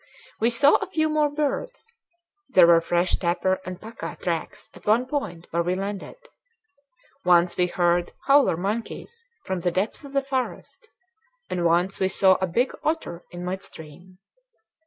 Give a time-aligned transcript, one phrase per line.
[0.39, 1.93] We saw a few more birds;
[2.49, 6.15] there were fresh tapir and paca tracks at one point where we landed;
[7.23, 10.87] once we heard howler monkeys from the depth of the forest,
[11.51, 14.17] and once we saw a big otter in midstream.